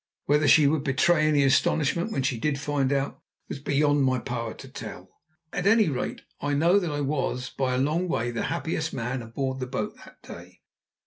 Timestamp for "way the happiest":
8.07-8.93